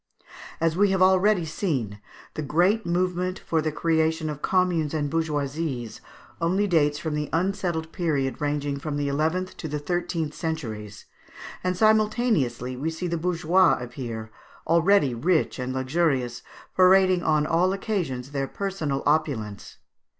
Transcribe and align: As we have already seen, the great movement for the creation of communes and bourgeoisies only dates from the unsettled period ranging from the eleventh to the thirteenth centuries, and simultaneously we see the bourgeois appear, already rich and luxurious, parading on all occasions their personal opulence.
As 0.59 0.75
we 0.75 0.89
have 0.89 1.01
already 1.03 1.45
seen, 1.45 1.99
the 2.33 2.41
great 2.41 2.87
movement 2.87 3.37
for 3.37 3.61
the 3.61 3.71
creation 3.71 4.31
of 4.31 4.41
communes 4.41 4.95
and 4.95 5.11
bourgeoisies 5.11 6.01
only 6.41 6.65
dates 6.65 6.97
from 6.97 7.13
the 7.13 7.29
unsettled 7.31 7.91
period 7.91 8.41
ranging 8.41 8.79
from 8.79 8.97
the 8.97 9.07
eleventh 9.07 9.55
to 9.57 9.67
the 9.67 9.77
thirteenth 9.77 10.33
centuries, 10.33 11.05
and 11.63 11.77
simultaneously 11.77 12.75
we 12.75 12.89
see 12.89 13.05
the 13.05 13.15
bourgeois 13.15 13.77
appear, 13.79 14.31
already 14.65 15.13
rich 15.13 15.59
and 15.59 15.71
luxurious, 15.71 16.41
parading 16.75 17.21
on 17.21 17.45
all 17.45 17.71
occasions 17.71 18.31
their 18.31 18.47
personal 18.47 19.03
opulence. 19.05 19.77